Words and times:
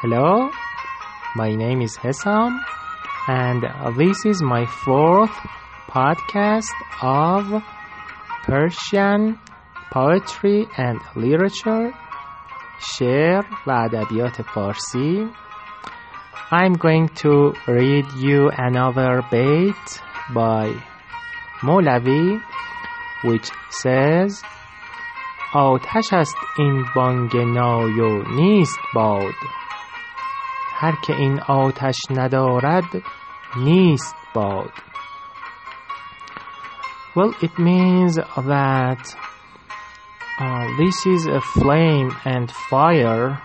Hello, 0.00 0.50
my 1.36 1.54
name 1.54 1.80
is 1.80 1.96
Hesam, 1.96 2.60
and 3.28 3.62
this 3.96 4.24
is 4.24 4.42
my 4.42 4.66
fourth 4.66 5.36
podcast 5.88 6.74
of 7.02 7.62
Persian 8.44 9.38
poetry 9.90 10.66
and 10.76 10.98
literature 11.16 11.92
شعر 12.78 13.44
و 13.66 13.70
ادبیات 13.70 14.42
فارسی 14.42 15.28
I'm 16.50 16.74
going 16.74 17.08
to 17.22 17.52
read 17.66 18.06
you 18.26 18.50
another 18.68 19.22
bait 19.30 20.02
by 20.34 20.66
مولوی 21.62 22.40
which 23.24 23.48
says 23.70 24.44
آتش 25.54 26.12
است 26.12 26.36
این 26.58 26.84
بانگ 26.94 27.36
نای 27.36 28.00
و 28.00 28.22
نیست 28.22 28.78
باد 28.94 29.34
هر 30.79 30.95
که 30.95 31.15
این 31.15 31.41
آتش 31.41 31.97
ندارد 32.09 33.03
نیست 33.55 34.15
باد 34.33 34.71
Well, 37.15 37.33
it 37.41 37.57
means 37.57 38.15
that 38.55 39.03
uh, 40.39 40.65
this 40.77 40.97
is 41.07 41.25
a 41.25 41.41
flame 41.41 42.11
and 42.25 42.51
fire 42.69 43.41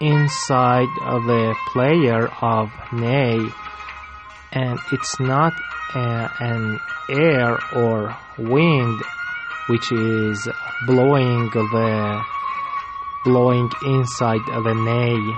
inside 0.00 0.90
the 1.30 1.54
player 1.72 2.22
of 2.56 2.68
Ney, 2.92 3.38
and 4.50 4.76
it's 4.90 5.20
not 5.20 5.52
uh, 5.94 6.28
an 6.40 6.80
air 7.10 7.60
or 7.76 8.16
wind 8.38 9.00
which 9.68 9.92
is 9.92 10.48
blowing 10.88 11.48
the 11.52 12.22
blowing 13.24 13.70
inside 13.86 14.40
the 14.66 14.74
Ney. 14.74 15.36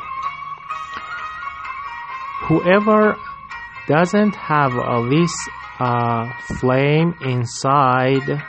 whoever 2.46 3.16
doesn't 3.88 4.34
have 4.36 4.72
uh, 4.76 5.08
this 5.08 5.32
uh, 5.80 6.30
flame 6.60 7.14
inside, 7.22 8.42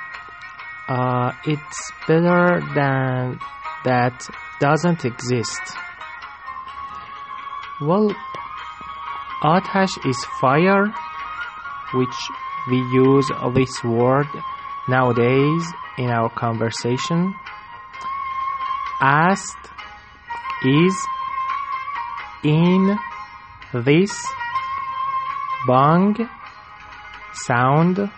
uh, 0.88 1.31
it's 1.45 1.91
better 2.07 2.61
than 2.75 3.39
that 3.83 4.27
doesn't 4.59 5.05
exist. 5.05 5.61
Well, 7.81 8.13
Atash 9.43 10.05
is 10.07 10.17
fire, 10.39 10.88
which 11.93 12.16
we 12.69 12.77
use 12.77 13.29
this 13.53 13.83
word 13.83 14.27
nowadays 14.88 15.66
in 15.97 16.09
our 16.09 16.29
conversation. 16.29 17.35
Ast 19.01 19.57
is 20.63 20.95
in 22.43 22.97
this 23.83 24.11
bang 25.67 26.15
sound. 27.33 28.09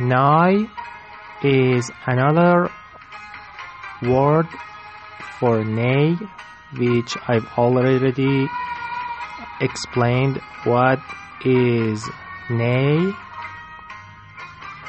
Nai 0.00 0.68
is 1.42 1.90
another 2.06 2.70
word 4.02 4.46
for 5.40 5.64
nay, 5.64 6.16
which 6.76 7.16
I've 7.26 7.46
already 7.58 8.46
explained 9.60 10.40
what 10.64 11.00
is 11.44 12.08
nay, 12.48 13.12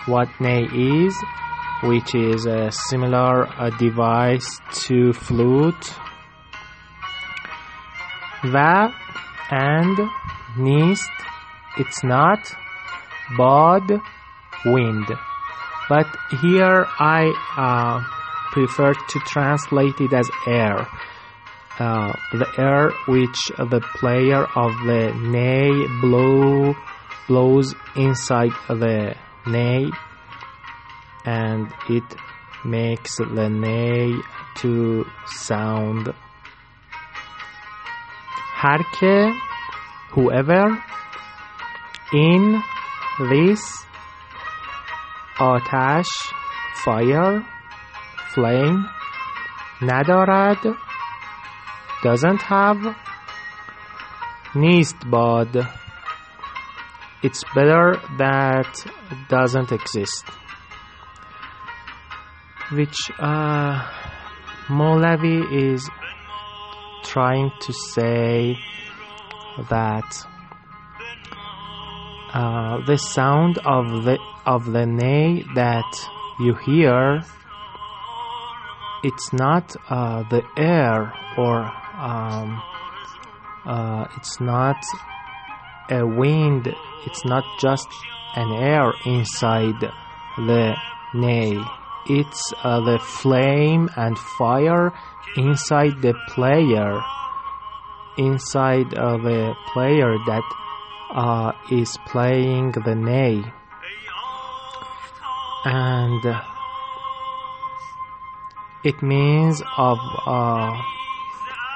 what 0.05 0.29
nay 0.39 0.63
is, 0.63 1.15
which 1.83 2.13
is 2.13 2.45
a 2.45 2.71
similar 2.71 3.47
uh, 3.47 3.69
device 3.77 4.59
to 4.85 5.13
flute. 5.13 5.95
Va 8.43 8.93
and 9.49 9.97
nist, 10.57 11.09
it's 11.77 12.03
not 12.03 12.51
bad 13.37 14.01
wind. 14.65 15.05
But 15.87 16.07
here 16.41 16.85
I 16.99 17.33
uh, 17.57 18.03
prefer 18.51 18.93
to 18.93 19.19
translate 19.19 19.99
it 19.99 20.13
as 20.13 20.29
air. 20.47 20.87
Uh, 21.79 22.13
the 22.33 22.47
air 22.57 22.91
which 23.07 23.51
the 23.57 23.81
player 23.95 24.43
of 24.43 24.71
the 24.85 25.13
ney 25.15 25.87
blow 26.01 26.75
blows 27.27 27.73
inside 27.95 28.51
the 28.67 29.15
ney 29.47 29.89
and 31.25 31.71
it 31.87 32.03
makes 32.65 33.17
the 33.17 33.49
ney 33.49 34.13
to 34.55 35.05
sound 35.25 36.13
هر 38.58 38.82
که 39.00 39.32
whoever 40.12 40.66
in 42.12 42.62
this 43.30 43.62
آتش 45.38 46.08
fire 46.84 47.42
flame 48.34 48.78
ندارد 49.82 50.58
doesn't 52.04 52.42
have 52.42 52.94
نیست 54.54 55.06
باد 55.06 55.66
it's 57.22 57.42
better 57.54 57.96
that 58.18 58.72
doesn't 59.28 59.72
exist 59.72 60.24
which 62.72 62.96
uh, 63.18 63.74
Molavi 64.68 65.38
is 65.72 65.88
trying 67.03 67.51
to 67.61 67.73
say 67.73 68.57
that 69.69 70.25
uh, 72.33 72.85
the 72.85 72.97
sound 72.97 73.57
of 73.59 74.03
the 74.05 74.17
of 74.45 74.71
the 74.71 74.85
ney 74.85 75.43
that 75.55 76.09
you 76.39 76.53
hear 76.65 77.21
it's 79.03 79.33
not 79.33 79.75
uh, 79.89 80.23
the 80.29 80.43
air 80.57 81.13
or 81.37 81.63
um, 81.97 82.61
uh, 83.65 84.05
it's 84.17 84.39
not 84.39 84.81
a 85.89 86.05
wind 86.05 86.73
it's 87.05 87.25
not 87.25 87.43
just 87.59 87.87
an 88.35 88.51
air 88.51 88.91
inside 89.05 89.79
the 90.37 90.75
ney 91.13 91.57
it's 92.07 92.53
uh, 92.63 92.79
the 92.81 92.99
flame 92.99 93.89
and 93.95 94.17
fire 94.17 94.93
inside 95.35 96.01
the 96.01 96.13
player 96.29 96.99
inside 98.19 98.93
of 98.95 99.23
the 99.23 99.55
player 99.73 100.17
that 100.27 100.43
uh, 101.11 101.53
is 101.71 101.97
playing 102.05 102.71
the 102.71 102.95
ney. 102.95 103.41
And 105.65 106.23
it 108.83 109.01
means 109.01 109.61
of 109.77 109.97
uh, 110.25 110.81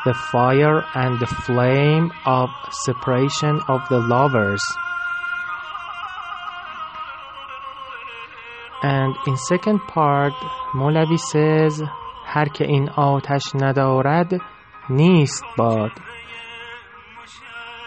the 0.05 0.13
fire 0.13 0.83
and 0.95 1.19
the 1.19 1.27
flame 1.27 2.11
of 2.25 2.49
separation 2.85 3.61
of 3.67 3.81
the 3.89 3.99
lovers 3.99 4.63
and 8.82 9.14
in 9.26 9.36
second 9.36 9.80
part 9.94 10.32
مولوی 10.74 11.18
says 11.18 11.82
هر 12.26 12.48
که 12.48 12.64
این 12.64 12.90
آتش 12.90 13.42
ندارد 13.54 14.40
نیست 14.90 15.44
باد 15.58 15.90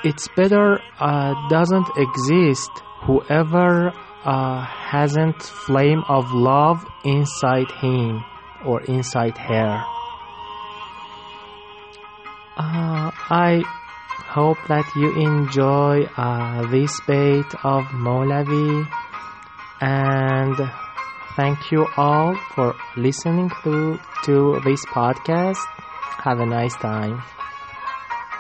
it's 0.04 0.28
better 0.38 0.80
uh, 1.00 1.34
doesn't 1.50 1.90
exist 1.98 2.72
whoever 3.06 3.92
uh, 4.26 4.66
hasn't 4.66 5.42
flame 5.42 6.04
of 6.10 6.26
love 6.34 6.80
inside 7.04 7.72
him 7.82 8.24
or 8.66 8.82
inside 8.82 9.38
her 9.38 9.84
uh, 12.58 13.12
I 13.30 13.64
hope 14.38 14.58
that 14.68 14.88
you 14.96 15.10
enjoy 15.20 16.04
uh, 16.18 16.68
this 16.70 16.94
bait 17.08 17.50
of 17.64 17.84
Molavi 18.06 18.88
and 19.82 20.56
thank 21.37 21.71
you 21.71 21.87
all 21.97 22.35
for 22.55 22.75
listening 22.97 23.51
to, 23.63 23.99
to 24.25 24.61
this 24.65 24.85
podcast. 24.87 25.63
Have 26.25 26.41
a 26.41 26.47
nice 26.47 26.75
time 26.77 27.23